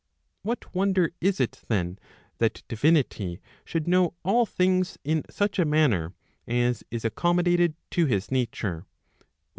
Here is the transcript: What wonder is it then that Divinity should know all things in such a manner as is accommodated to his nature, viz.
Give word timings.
What 0.41 0.73
wonder 0.73 1.11
is 1.21 1.39
it 1.39 1.61
then 1.67 1.99
that 2.39 2.63
Divinity 2.67 3.39
should 3.63 3.87
know 3.87 4.15
all 4.25 4.47
things 4.47 4.97
in 5.03 5.21
such 5.29 5.59
a 5.59 5.63
manner 5.63 6.15
as 6.47 6.83
is 6.89 7.05
accommodated 7.05 7.75
to 7.91 8.07
his 8.07 8.31
nature, 8.31 8.87
viz. 9.19 9.27